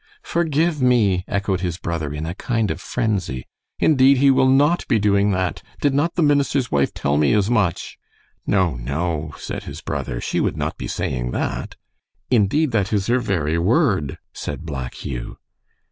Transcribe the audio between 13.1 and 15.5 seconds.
very word," said Black Hugh.